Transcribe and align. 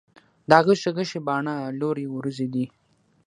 دا 0.49 0.57
غشي 0.65 0.89
غشي 0.97 1.19
باڼه، 1.27 1.55
لورې 1.79 2.05
وروځې 2.09 2.47
دي 2.53 2.65